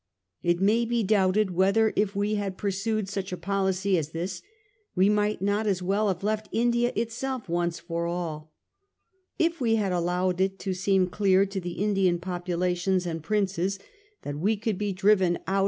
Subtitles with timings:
[0.41, 4.41] It may be doubted whether, if we had pursued such a policy as this,
[4.95, 8.51] we might not as well have left India itself once for all.
[9.37, 13.77] If we had allowed it to seem clear to the Indian populations and princes
[14.23, 15.45] that we could be driven out 260 A HISTORY OF OUR OWN TIMES.
[15.45, 15.59] cn.
[15.59, 15.59] xr.